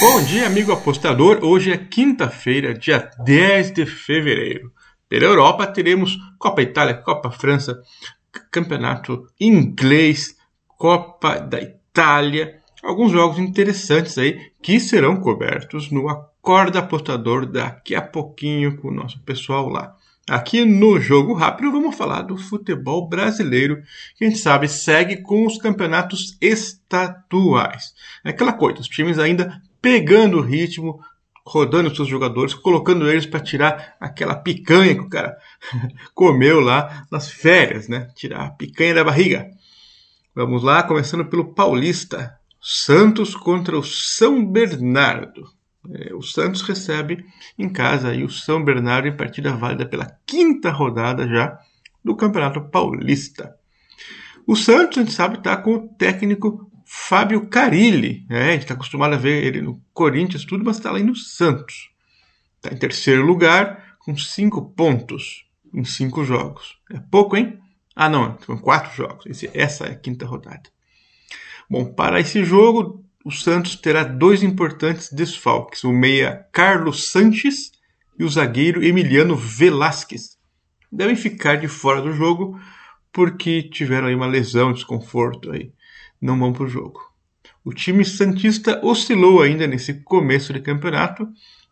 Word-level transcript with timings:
Bom 0.00 0.22
dia, 0.22 0.46
amigo 0.46 0.70
apostador. 0.70 1.40
Hoje 1.42 1.72
é 1.72 1.76
quinta-feira, 1.76 2.72
dia 2.72 3.10
10 3.24 3.72
de 3.72 3.84
fevereiro. 3.84 4.72
Pela 5.08 5.24
Europa 5.24 5.66
teremos 5.66 6.16
Copa 6.38 6.62
Itália, 6.62 6.94
Copa 6.94 7.32
França, 7.32 7.82
Campeonato 8.48 9.26
Inglês, 9.40 10.36
Copa 10.68 11.40
da 11.40 11.60
Itália, 11.60 12.60
alguns 12.80 13.10
jogos 13.10 13.40
interessantes 13.40 14.16
aí 14.18 14.52
que 14.62 14.78
serão 14.78 15.16
cobertos 15.16 15.90
no 15.90 16.08
Acorda 16.08 16.78
Apostador 16.78 17.44
daqui 17.44 17.96
a 17.96 18.02
pouquinho 18.02 18.76
com 18.76 18.88
o 18.88 18.94
nosso 18.94 19.20
pessoal 19.24 19.68
lá. 19.68 19.96
Aqui 20.30 20.64
no 20.64 21.00
Jogo 21.00 21.32
Rápido 21.32 21.72
vamos 21.72 21.96
falar 21.96 22.22
do 22.22 22.36
futebol 22.36 23.08
brasileiro, 23.08 23.82
que 24.14 24.24
a 24.24 24.28
gente 24.28 24.38
sabe 24.38 24.68
segue 24.68 25.22
com 25.22 25.44
os 25.44 25.58
campeonatos 25.58 26.36
estaduais. 26.40 27.94
É 28.22 28.28
aquela 28.28 28.52
coisa, 28.52 28.80
os 28.80 28.88
times 28.88 29.18
ainda 29.18 29.60
pegando 29.80 30.38
o 30.38 30.42
ritmo, 30.42 31.00
rodando 31.44 31.94
seus 31.94 32.08
jogadores, 32.08 32.54
colocando 32.54 33.08
eles 33.08 33.26
para 33.26 33.40
tirar 33.40 33.96
aquela 33.98 34.34
picanha 34.34 34.94
que 34.94 35.00
o 35.00 35.08
cara 35.08 35.36
comeu 36.14 36.60
lá 36.60 37.06
nas 37.10 37.30
férias, 37.30 37.88
né? 37.88 38.10
Tirar 38.14 38.44
a 38.44 38.50
picanha 38.50 38.94
da 38.94 39.04
barriga. 39.04 39.50
Vamos 40.34 40.62
lá, 40.62 40.82
começando 40.82 41.24
pelo 41.24 41.52
Paulista. 41.52 42.38
Santos 42.60 43.34
contra 43.34 43.78
o 43.78 43.82
São 43.82 44.44
Bernardo. 44.44 45.48
É, 45.90 46.14
o 46.14 46.22
Santos 46.22 46.60
recebe 46.62 47.24
em 47.58 47.68
casa 47.68 48.08
aí 48.08 48.22
o 48.22 48.28
São 48.28 48.62
Bernardo 48.62 49.08
em 49.08 49.16
partida 49.16 49.56
válida 49.56 49.86
pela 49.86 50.06
quinta 50.26 50.70
rodada 50.70 51.26
já 51.26 51.58
do 52.04 52.14
Campeonato 52.14 52.60
Paulista. 52.60 53.56
O 54.46 54.54
Santos, 54.54 54.98
a 54.98 55.00
gente 55.02 55.12
sabe, 55.12 55.38
está 55.38 55.56
com 55.56 55.74
o 55.74 55.88
técnico 55.88 56.70
Fábio 56.90 57.46
Carilli. 57.48 58.24
Né? 58.30 58.48
A 58.48 58.52
gente 58.52 58.62
está 58.62 58.72
acostumado 58.72 59.14
a 59.14 59.18
ver 59.18 59.44
ele 59.44 59.60
no 59.60 59.78
Corinthians, 59.92 60.46
tudo, 60.46 60.64
mas 60.64 60.78
está 60.78 60.90
lá 60.90 60.98
no 60.98 61.14
Santos. 61.14 61.90
Está 62.56 62.74
em 62.74 62.78
terceiro 62.78 63.26
lugar, 63.26 63.96
com 63.98 64.16
cinco 64.16 64.70
pontos 64.70 65.44
em 65.74 65.84
cinco 65.84 66.24
jogos. 66.24 66.78
É 66.90 66.98
pouco, 66.98 67.36
hein? 67.36 67.58
Ah, 67.94 68.08
não, 68.08 68.38
são 68.40 68.56
quatro 68.56 68.96
jogos. 68.96 69.26
Esse, 69.26 69.50
essa 69.52 69.84
é 69.84 69.92
a 69.92 69.96
quinta 69.96 70.24
rodada. 70.24 70.62
Bom, 71.68 71.92
para 71.92 72.20
esse 72.20 72.42
jogo, 72.42 73.04
o 73.22 73.30
Santos 73.30 73.76
terá 73.76 74.02
dois 74.02 74.42
importantes 74.42 75.12
desfalques: 75.12 75.84
o 75.84 75.92
meia 75.92 76.46
Carlos 76.50 77.10
Sanches 77.10 77.70
e 78.18 78.24
o 78.24 78.28
zagueiro 78.30 78.82
Emiliano 78.82 79.36
Velasquez. 79.36 80.38
Devem 80.90 81.16
ficar 81.16 81.56
de 81.56 81.68
fora 81.68 82.00
do 82.00 82.12
jogo 82.12 82.58
porque 83.12 83.62
tiveram 83.62 84.06
aí 84.06 84.14
uma 84.14 84.26
lesão, 84.26 84.72
desconforto 84.72 85.52
aí. 85.52 85.70
Não 86.20 86.38
vão 86.38 86.52
para 86.52 86.64
o 86.64 86.68
jogo. 86.68 87.08
O 87.64 87.72
time 87.72 88.04
santista 88.04 88.80
oscilou 88.82 89.42
ainda 89.42 89.66
nesse 89.66 89.94
começo 90.02 90.52
de 90.52 90.60
campeonato 90.60 91.28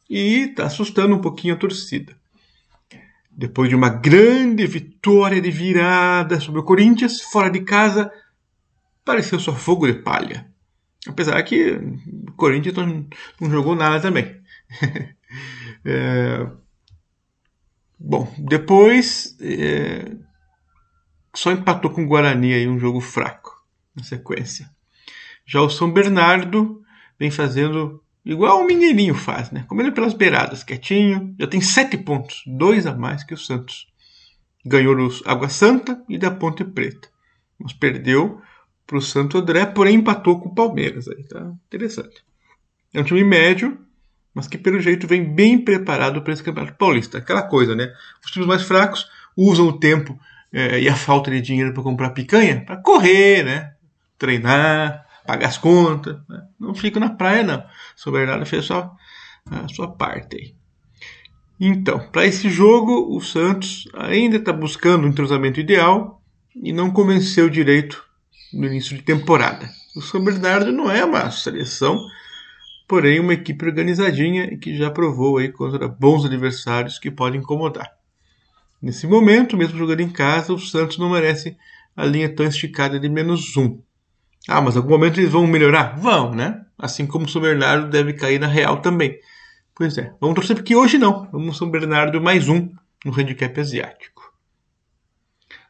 e 0.09 0.51
está 0.51 0.67
assustando 0.67 1.15
um 1.15 1.21
pouquinho 1.21 1.55
a 1.55 1.57
torcida. 1.57 2.17
Depois 3.31 3.69
de 3.69 3.75
uma 3.75 3.89
grande 3.89 4.67
vitória 4.67 5.41
de 5.41 5.51
virada 5.51 6.41
sobre 6.41 6.61
o 6.61 6.65
Corinthians, 6.65 7.21
fora 7.21 7.51
de 7.51 7.61
casa, 7.61 8.11
pareceu 9.05 9.39
só 9.41 9.55
fogo 9.55 9.87
de 9.87 9.95
palha. 9.95 10.47
Apesar 11.09 11.43
que 11.43 11.73
o 11.73 12.33
Corinthians 12.33 12.77
não, 12.77 13.51
jogou 13.51 13.75
nada 13.75 14.01
também. 14.01 14.41
é... 15.85 16.47
Bom, 17.99 18.33
depois 18.39 19.37
é... 19.41 20.15
só 21.35 21.53
empatou 21.53 21.91
com 21.91 22.05
o 22.05 22.07
Guarani 22.07 22.55
aí 22.55 22.69
um 22.69 22.79
jogo 22.79 23.01
fraco 23.01 23.56
na 23.97 24.03
sequência. 24.03 24.69
Já 25.47 25.61
o 25.61 25.71
São 25.71 25.91
Bernardo 25.91 26.83
vem 27.19 27.31
fazendo 27.31 28.03
igual 28.25 28.61
o 28.61 28.67
Mineirinho 28.67 29.15
faz, 29.15 29.51
né? 29.51 29.65
Comendo 29.69 29.93
pelas 29.93 30.13
beiradas, 30.13 30.63
quietinho. 30.63 31.35
Já 31.39 31.47
tem 31.47 31.61
sete 31.61 31.97
pontos, 31.97 32.43
dois 32.47 32.87
a 32.87 32.95
mais 32.95 33.25
que 33.25 33.35
o 33.35 33.39
Santos. 33.39 33.87
Ganhou 34.65 34.97
os 34.97 35.23
Água 35.25 35.49
Santa 35.49 36.03
e 36.09 36.19
da 36.19 36.31
Ponte 36.31 36.65
Preta, 36.65 37.09
mas 37.59 37.73
perdeu 37.73 38.43
para 38.85 38.99
o 38.99 39.03
Santo 39.03 39.39
André, 39.39 39.65
porém 39.67 39.97
empatou 39.97 40.41
com 40.41 40.49
o 40.49 40.55
Palmeiras. 40.55 41.09
Aí 41.09 41.23
tá 41.25 41.53
interessante. 41.67 42.25
É 42.93 43.01
um 43.01 43.05
time 43.05 43.23
médio, 43.23 43.79
mas 44.35 44.49
que 44.49 44.59
pelo 44.59 44.81
jeito 44.81 45.07
vem 45.07 45.23
bem 45.23 45.59
preparado 45.59 46.21
para 46.23 46.33
esse 46.33 46.43
Campeonato 46.43 46.77
Paulista. 46.77 47.19
Aquela 47.19 47.43
coisa, 47.43 47.77
né? 47.77 47.93
Os 48.25 48.31
times 48.31 48.49
mais 48.49 48.63
fracos 48.63 49.09
usam 49.37 49.69
o 49.69 49.79
tempo 49.79 50.19
é, 50.53 50.81
e 50.81 50.89
a 50.89 50.97
falta 50.97 51.31
de 51.31 51.41
dinheiro 51.41 51.73
para 51.73 51.83
comprar 51.83 52.11
picanha 52.11 52.65
para 52.65 52.77
correr, 52.77 53.45
né? 53.45 53.76
Treinar, 54.19 55.07
pagar 55.27 55.49
as 55.49 55.59
contas. 55.59 56.17
Né? 56.29 56.43
Não 56.59 56.75
fica 56.75 57.01
na 57.01 57.11
praia, 57.11 57.43
não. 57.43 57.65
São 57.95 58.13
Bernardo 58.13 58.47
fez 58.47 58.65
só 58.65 58.95
a 59.51 59.69
sua 59.69 59.89
parte 59.89 60.37
aí. 60.37 60.55
Então, 61.59 61.99
para 62.11 62.27
esse 62.27 62.51
jogo, 62.51 63.17
o 63.17 63.21
Santos 63.21 63.89
ainda 63.95 64.37
está 64.37 64.53
buscando 64.53 65.07
um 65.07 65.09
entrosamento 65.09 65.59
ideal 65.59 66.23
e 66.55 66.73
não 66.73 66.91
convenceu 66.91 67.49
direito 67.49 68.05
no 68.53 68.67
início 68.67 68.97
de 68.97 69.03
temporada. 69.03 69.69
O 69.95 70.03
São 70.03 70.23
Bernardo 70.23 70.71
não 70.71 70.91
é 70.91 71.03
uma 71.05 71.31
seleção, 71.31 71.99
porém 72.87 73.21
uma 73.21 73.33
equipe 73.33 73.65
organizadinha 73.65 74.45
e 74.53 74.59
que 74.59 74.77
já 74.77 74.91
provou 74.91 75.39
aí 75.39 75.51
contra 75.51 75.89
bons 75.89 76.27
adversários 76.27 76.99
que 76.99 77.11
podem 77.11 77.41
incomodar. 77.41 77.91
Nesse 78.81 79.07
momento, 79.07 79.57
mesmo 79.57 79.79
jogando 79.79 80.01
em 80.01 80.11
casa, 80.11 80.53
o 80.53 80.59
Santos 80.59 80.99
não 80.99 81.11
merece 81.11 81.57
a 81.97 82.05
linha 82.05 82.29
tão 82.29 82.47
esticada 82.47 83.01
de 83.01 83.09
menos 83.09 83.57
um. 83.57 83.81
Ah, 84.49 84.61
mas 84.61 84.75
em 84.75 84.79
algum 84.79 84.91
momento 84.91 85.19
eles 85.19 85.33
vão 85.33 85.47
melhorar? 85.47 85.99
Vão, 85.99 86.33
né? 86.33 86.65
Assim 86.79 87.07
como 87.07 87.25
o 87.25 87.29
São 87.29 87.43
Bernardo 87.43 87.89
deve 87.89 88.13
cair 88.13 88.39
na 88.39 88.47
real 88.47 88.81
também. 88.81 89.19
Pois 89.75 89.99
é, 89.99 90.15
vamos 90.21 90.37
torcer 90.37 90.57
porque 90.57 90.77
hoje 90.77 90.99
não. 90.99 91.29
Vamos 91.31 91.59
São 91.59 91.71
Bernardo 91.71 92.21
mais 92.21 92.49
um 92.49 92.71
no 93.05 93.13
handicap 93.13 93.59
asiático. 93.61 94.33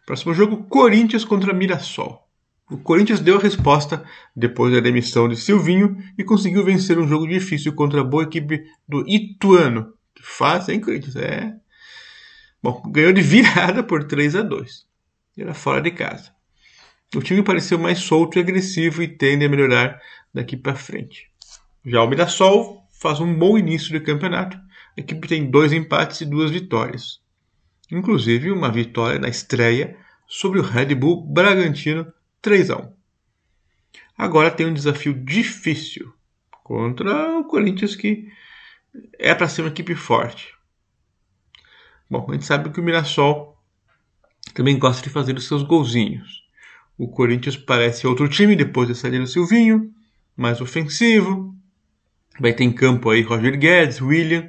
Próximo 0.04 0.34
jogo, 0.34 0.64
Corinthians 0.64 1.24
contra 1.24 1.52
Mirassol. 1.52 2.26
O 2.70 2.76
Corinthians 2.76 3.20
deu 3.20 3.36
a 3.36 3.40
resposta 3.40 4.04
depois 4.34 4.72
da 4.74 4.80
demissão 4.80 5.28
de 5.28 5.36
Silvinho 5.36 5.96
e 6.18 6.24
conseguiu 6.24 6.64
vencer 6.64 6.98
um 6.98 7.06
jogo 7.06 7.26
difícil 7.26 7.72
contra 7.72 8.00
a 8.00 8.04
boa 8.04 8.24
equipe 8.24 8.64
do 8.88 9.04
Ituano. 9.08 9.94
Que 10.14 10.22
faz, 10.22 10.68
hein, 10.68 10.80
Corinthians? 10.80 11.16
É. 11.16 11.54
Bom, 12.62 12.82
ganhou 12.88 13.12
de 13.12 13.22
virada 13.22 13.82
por 13.82 14.04
3 14.04 14.34
a 14.36 14.42
2 14.42 14.86
Era 15.38 15.54
fora 15.54 15.80
de 15.80 15.92
casa. 15.92 16.35
O 17.14 17.20
time 17.20 17.42
pareceu 17.42 17.78
mais 17.78 17.98
solto 17.98 18.36
e 18.36 18.40
agressivo 18.40 19.02
e 19.02 19.08
tende 19.08 19.44
a 19.44 19.48
melhorar 19.48 20.00
daqui 20.34 20.56
para 20.56 20.74
frente. 20.74 21.30
Já 21.84 22.02
o 22.02 22.08
Mirassol 22.08 22.84
faz 22.90 23.20
um 23.20 23.32
bom 23.32 23.56
início 23.56 23.92
de 23.92 24.00
campeonato. 24.00 24.56
A 24.96 25.00
equipe 25.00 25.28
tem 25.28 25.48
dois 25.48 25.72
empates 25.72 26.20
e 26.20 26.26
duas 26.26 26.50
vitórias. 26.50 27.20
Inclusive 27.90 28.50
uma 28.50 28.70
vitória 28.70 29.18
na 29.18 29.28
estreia 29.28 29.96
sobre 30.26 30.58
o 30.58 30.62
Red 30.62 30.94
Bull 30.94 31.24
Bragantino 31.24 32.12
3 32.42 32.70
a 32.70 32.78
1. 32.78 32.92
Agora 34.18 34.50
tem 34.50 34.66
um 34.66 34.74
desafio 34.74 35.14
difícil 35.14 36.12
contra 36.64 37.38
o 37.38 37.44
Corinthians 37.44 37.94
que 37.94 38.28
é 39.18 39.34
para 39.34 39.48
ser 39.48 39.62
uma 39.62 39.70
equipe 39.70 39.94
forte. 39.94 40.54
Bom, 42.10 42.26
a 42.28 42.32
gente 42.32 42.46
sabe 42.46 42.70
que 42.70 42.80
o 42.80 42.82
Mirassol 42.82 43.56
também 44.54 44.78
gosta 44.78 45.02
de 45.02 45.10
fazer 45.10 45.36
os 45.36 45.46
seus 45.46 45.62
golzinhos. 45.62 46.45
O 46.98 47.08
Corinthians 47.08 47.56
parece 47.56 48.06
outro 48.06 48.26
time 48.26 48.56
depois 48.56 48.88
de 48.88 48.94
sair 48.94 49.18
do 49.18 49.26
Silvinho, 49.26 49.90
mais 50.34 50.62
ofensivo. 50.62 51.54
Vai 52.40 52.54
ter 52.54 52.64
em 52.64 52.72
campo 52.72 53.10
aí 53.10 53.20
Roger 53.20 53.58
Guedes, 53.58 54.00
William. 54.00 54.48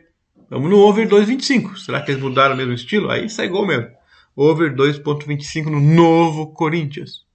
Vamos 0.49 0.69
no 0.69 0.77
over 0.77 1.07
2.25. 1.07 1.77
Será 1.77 2.01
que 2.01 2.11
eles 2.11 2.23
mudaram 2.23 2.55
o 2.55 2.57
mesmo 2.57 2.73
estilo? 2.73 3.09
Aí 3.09 3.29
sai 3.29 3.49
gol 3.49 3.67
mesmo. 3.67 3.89
Over 4.33 4.73
2.25 4.73 5.65
no 5.65 5.81
novo 5.81 6.53
Corinthians. 6.53 7.25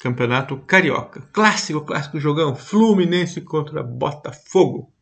Campeonato 0.00 0.56
Carioca. 0.58 1.20
Clássico, 1.32 1.82
clássico 1.82 2.18
jogão. 2.18 2.56
Fluminense 2.56 3.40
contra 3.40 3.82
Botafogo. 3.82 4.92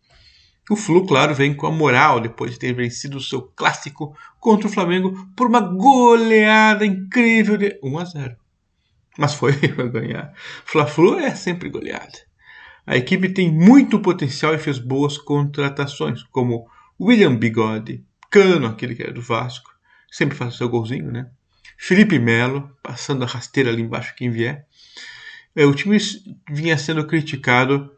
O 0.68 0.76
Flu, 0.76 1.06
claro, 1.06 1.34
vem 1.34 1.54
com 1.54 1.66
a 1.66 1.70
moral 1.70 2.20
depois 2.20 2.50
de 2.50 2.58
ter 2.58 2.74
vencido 2.74 3.18
o 3.18 3.22
seu 3.22 3.40
clássico 3.40 4.14
contra 4.40 4.66
o 4.66 4.70
Flamengo 4.70 5.28
por 5.36 5.46
uma 5.46 5.60
goleada 5.60 6.84
incrível 6.84 7.56
de 7.56 7.78
1 7.82 7.98
a 7.98 8.04
0. 8.04 8.36
Mas 9.16 9.34
foi 9.34 9.52
ganhar. 9.92 10.32
Fla-Flu 10.64 11.18
é 11.18 11.34
sempre 11.34 11.68
goleada. 11.68 12.18
A 12.86 12.96
equipe 12.96 13.28
tem 13.28 13.50
muito 13.50 13.98
potencial 14.00 14.54
e 14.54 14.58
fez 14.58 14.78
boas 14.78 15.18
contratações, 15.18 16.22
como 16.24 16.66
William 17.00 17.34
Bigode, 17.34 18.04
Cano, 18.30 18.66
aquele 18.66 18.94
que 18.94 19.02
é 19.02 19.12
do 19.12 19.20
Vasco, 19.20 19.70
sempre 20.10 20.36
faz 20.36 20.54
o 20.54 20.58
seu 20.58 20.68
golzinho, 20.68 21.10
né? 21.10 21.28
Felipe 21.76 22.18
Melo, 22.18 22.70
passando 22.82 23.24
a 23.24 23.26
rasteira 23.26 23.70
ali 23.70 23.82
embaixo 23.82 24.14
quem 24.16 24.30
vier. 24.30 24.66
É, 25.54 25.64
o 25.64 25.74
time 25.74 25.98
vinha 26.50 26.76
sendo 26.78 27.06
criticado 27.06 27.90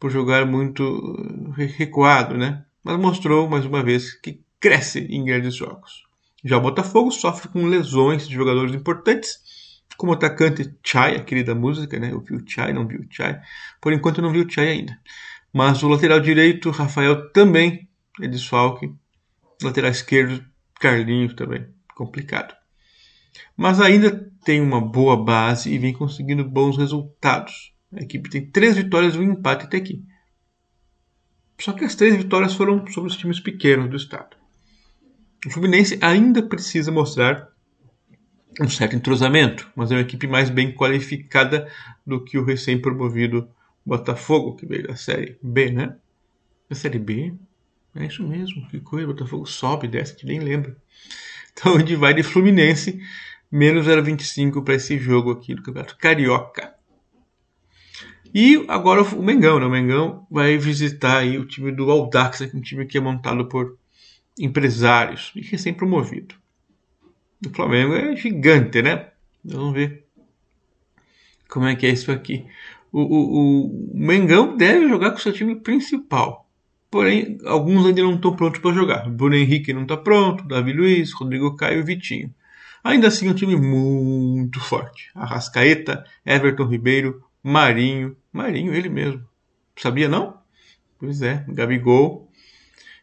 por 0.00 0.10
jogar 0.10 0.46
muito 0.46 1.52
recuado, 1.76 2.36
né? 2.36 2.64
Mas 2.82 2.98
mostrou 2.98 3.48
mais 3.48 3.64
uma 3.64 3.82
vez 3.82 4.14
que 4.14 4.40
cresce 4.60 5.00
em 5.10 5.24
grandes 5.24 5.54
jogos. 5.54 6.04
Já 6.44 6.56
o 6.56 6.60
Botafogo 6.60 7.10
sofre 7.10 7.48
com 7.48 7.66
lesões 7.66 8.28
de 8.28 8.34
jogadores 8.34 8.74
importantes, 8.74 9.38
como 9.96 10.12
atacante 10.12 10.74
Chai, 10.84 11.16
aquele 11.16 11.44
da 11.44 11.54
música, 11.54 11.98
né? 11.98 12.12
Eu 12.12 12.20
vi 12.20 12.34
o 12.34 12.44
Chai, 12.46 12.72
não 12.72 12.86
vi 12.86 12.96
o 12.96 13.06
Chai. 13.10 13.40
Por 13.80 13.92
enquanto 13.92 14.22
não 14.22 14.32
vi 14.32 14.40
o 14.40 14.50
Chai 14.50 14.68
ainda. 14.68 14.98
Mas 15.52 15.82
o 15.82 15.88
lateral 15.88 16.20
direito, 16.20 16.70
Rafael, 16.70 17.30
também 17.30 17.88
é 18.20 18.26
desfalque. 18.26 18.92
Lateral 19.62 19.90
esquerdo, 19.90 20.44
Carlinhos 20.80 21.34
também. 21.34 21.66
Complicado. 21.94 22.54
Mas 23.56 23.80
ainda 23.80 24.30
tem 24.44 24.60
uma 24.60 24.80
boa 24.80 25.16
base 25.16 25.72
e 25.72 25.78
vem 25.78 25.92
conseguindo 25.92 26.44
bons 26.44 26.76
resultados. 26.76 27.72
A 27.92 28.02
equipe 28.02 28.28
tem 28.28 28.50
três 28.50 28.76
vitórias 28.76 29.14
e 29.14 29.18
um 29.18 29.22
empate 29.22 29.64
até 29.64 29.76
aqui. 29.76 30.04
Só 31.60 31.72
que 31.72 31.84
as 31.84 31.94
três 31.94 32.16
vitórias 32.16 32.54
foram 32.54 32.84
sobre 32.88 33.10
os 33.10 33.16
times 33.16 33.38
pequenos 33.38 33.88
do 33.88 33.96
estado. 33.96 34.36
O 35.46 35.50
Fluminense 35.50 35.98
ainda 36.02 36.42
precisa 36.42 36.90
mostrar 36.90 37.48
um 38.60 38.68
certo 38.68 38.94
entrosamento, 38.94 39.70
mas 39.74 39.90
é 39.90 39.96
uma 39.96 40.00
equipe 40.00 40.26
mais 40.26 40.50
bem 40.50 40.72
qualificada 40.72 41.70
do 42.06 42.22
que 42.22 42.38
o 42.38 42.44
recém-promovido 42.44 43.48
Botafogo, 43.84 44.56
que 44.56 44.66
veio 44.66 44.86
da 44.86 44.96
Série 44.96 45.36
B, 45.42 45.70
né? 45.70 45.96
Da 46.68 46.76
Série 46.76 46.98
B? 46.98 47.34
É 47.94 48.06
isso 48.06 48.26
mesmo, 48.26 48.66
que 48.68 48.80
coisa, 48.80 49.06
Botafogo 49.06 49.46
sobe, 49.46 49.86
desce, 49.86 50.16
que 50.16 50.26
nem 50.26 50.40
lembra. 50.40 50.76
Então 51.52 51.78
gente 51.78 51.94
vai 51.94 52.12
de 52.12 52.22
Fluminense, 52.22 53.00
menos 53.50 53.86
0,25 53.86 54.64
para 54.64 54.74
esse 54.74 54.98
jogo 54.98 55.30
aqui 55.30 55.54
do 55.54 55.62
Campeonato 55.62 55.96
Carioca. 55.96 56.74
E 58.34 58.64
agora 58.66 59.02
o 59.02 59.22
Mengão, 59.22 59.60
né? 59.60 59.66
O 59.66 59.70
Mengão 59.70 60.26
vai 60.28 60.58
visitar 60.58 61.18
aí 61.18 61.38
o 61.38 61.46
time 61.46 61.70
do 61.70 61.88
Aldax, 61.88 62.40
um 62.52 62.60
time 62.60 62.84
que 62.84 62.98
é 62.98 63.00
montado 63.00 63.46
por 63.48 63.78
empresários 64.36 65.30
e 65.36 65.40
recém-promovido. 65.40 66.34
O 67.46 67.50
Flamengo 67.50 67.94
é 67.94 68.16
gigante, 68.16 68.82
né? 68.82 69.08
Vamos 69.44 69.74
ver 69.74 70.04
como 71.48 71.66
é 71.66 71.76
que 71.76 71.86
é 71.86 71.90
isso 71.90 72.10
aqui. 72.10 72.44
O, 72.90 73.00
o, 73.00 73.92
o 73.92 73.98
Mengão 73.98 74.56
deve 74.56 74.88
jogar 74.88 75.12
com 75.12 75.18
seu 75.18 75.32
time 75.32 75.56
principal. 75.56 76.48
Porém, 76.90 77.38
alguns 77.44 77.86
ainda 77.86 78.02
não 78.02 78.14
estão 78.14 78.34
prontos 78.36 78.60
para 78.60 78.74
jogar. 78.74 79.10
Bruno 79.10 79.34
Henrique 79.34 79.72
não 79.72 79.82
está 79.82 79.96
pronto, 79.96 80.46
Davi 80.46 80.72
Luiz, 80.72 81.12
Rodrigo 81.12 81.56
Caio 81.56 81.80
e 81.80 81.82
Vitinho. 81.82 82.32
Ainda 82.82 83.08
assim, 83.08 83.28
é 83.28 83.30
um 83.30 83.34
time 83.34 83.56
muito 83.56 84.60
forte. 84.60 85.10
Arrascaeta, 85.14 86.04
Everton 86.24 86.66
Ribeiro, 86.66 87.24
Marinho. 87.42 88.16
Marinho, 88.32 88.74
ele 88.74 88.88
mesmo. 88.88 89.24
Sabia 89.76 90.08
não? 90.08 90.38
Pois 90.98 91.22
é, 91.22 91.44
Gabigol. 91.48 92.30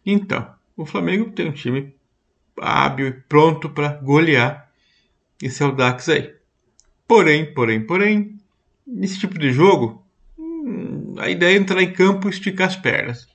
Então, 0.06 0.54
o 0.78 0.86
Flamengo 0.86 1.32
tem 1.32 1.50
um 1.50 1.52
time 1.52 1.94
hábil 2.62 3.08
e 3.08 3.12
pronto 3.12 3.69
para 3.69 3.94
golear 3.96 4.69
esse 5.42 5.63
Audax 5.63 6.10
aí. 6.10 6.34
Porém, 7.08 7.54
porém, 7.54 7.86
porém, 7.86 8.40
nesse 8.86 9.19
tipo 9.19 9.38
de 9.38 9.52
jogo, 9.52 10.06
hum, 10.38 11.16
a 11.18 11.30
ideia 11.30 11.56
é 11.56 11.60
entrar 11.60 11.81
em 11.81 11.92
campo 11.92 12.28
e 12.28 12.31
esticar 12.31 12.68
as 12.68 12.75
pernas. 12.75 13.28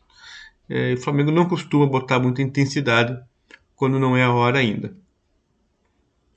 É, 0.68 0.94
o 0.94 0.98
Flamengo 0.98 1.30
não 1.30 1.48
costuma 1.48 1.86
botar 1.86 2.18
muita 2.18 2.42
intensidade 2.42 3.18
quando 3.74 3.98
não 3.98 4.16
é 4.16 4.22
a 4.22 4.32
hora 4.32 4.58
ainda. 4.58 4.96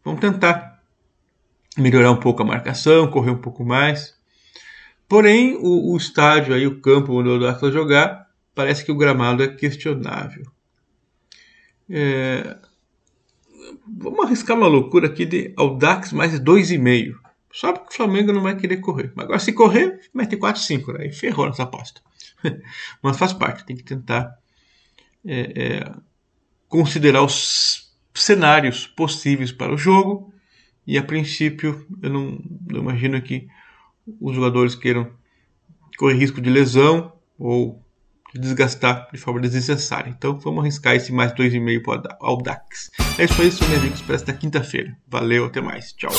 Vamos 0.03 0.19
tentar 0.19 0.81
melhorar 1.77 2.11
um 2.11 2.19
pouco 2.19 2.41
a 2.41 2.45
marcação, 2.45 3.09
correr 3.09 3.31
um 3.31 3.37
pouco 3.37 3.63
mais. 3.63 4.17
Porém, 5.07 5.55
o, 5.55 5.93
o 5.93 5.97
estádio 5.97 6.53
aí, 6.53 6.67
o 6.67 6.81
campo 6.81 7.13
onde 7.13 7.29
o 7.29 7.33
Audax 7.33 7.61
vai 7.61 7.71
jogar, 7.71 8.27
parece 8.53 8.83
que 8.83 8.91
o 8.91 8.97
gramado 8.97 9.41
é 9.41 9.47
questionável. 9.47 10.45
É, 11.89 12.57
vamos 13.87 14.25
arriscar 14.25 14.57
uma 14.57 14.67
loucura 14.67 15.07
aqui 15.07 15.25
de 15.25 15.53
Audax 15.57 16.13
mais 16.13 16.39
2,5. 16.39 17.15
Só 17.51 17.73
porque 17.73 17.93
o 17.93 17.97
Flamengo 17.97 18.31
não 18.31 18.41
vai 18.41 18.55
querer 18.55 18.77
correr. 18.77 19.11
Agora, 19.17 19.39
se 19.39 19.53
correr, 19.53 19.99
mete 20.13 20.37
4, 20.37 20.61
5, 20.61 20.93
né? 20.93 21.07
E 21.07 21.11
ferrou 21.11 21.47
nessa 21.47 21.63
aposta. 21.63 22.01
Mas 23.01 23.17
faz 23.17 23.33
parte, 23.33 23.65
tem 23.65 23.75
que 23.75 23.83
tentar 23.83 24.37
é, 25.25 25.39
é, 25.55 25.91
considerar 26.67 27.23
os 27.23 27.91
cenários 28.13 28.85
possíveis 28.85 29.51
para 29.51 29.73
o 29.73 29.77
jogo. 29.77 30.31
E 30.85 30.97
a 30.97 31.03
princípio, 31.03 31.85
eu 32.01 32.09
não, 32.09 32.39
não 32.67 32.81
imagino 32.81 33.21
que 33.21 33.47
os 34.19 34.35
jogadores 34.35 34.75
queiram 34.75 35.11
correr 35.97 36.15
risco 36.15 36.41
de 36.41 36.49
lesão 36.49 37.13
ou 37.37 37.83
desgastar 38.33 39.07
de 39.11 39.17
forma 39.17 39.39
desnecessária. 39.39 40.09
Então 40.09 40.37
vamos 40.39 40.61
arriscar 40.61 40.95
esse 40.95 41.11
mais 41.11 41.31
2,5 41.33 41.81
para 41.81 42.17
o 42.21 42.25
Audax. 42.25 42.91
É 43.17 43.25
isso 43.25 43.41
aí, 43.41 43.69
meus 43.69 43.79
amigos, 43.81 44.01
para 44.01 44.15
esta 44.15 44.33
quinta-feira. 44.33 44.95
Valeu, 45.07 45.45
até 45.45 45.61
mais. 45.61 45.93
Tchau. 45.93 46.11